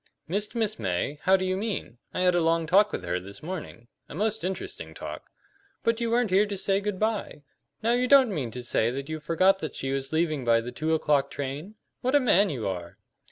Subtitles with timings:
[0.27, 1.19] "Missed Miss May?
[1.25, 1.99] How do you mean?
[2.11, 5.29] I had a long talk with her this morning a most interesting talk."
[5.83, 7.43] "But you weren't here to say good by.
[7.83, 10.71] Now you don't mean to say that you forgot that she was leaving by the
[10.71, 11.75] two o'clock train?
[12.01, 12.97] What a man you are!"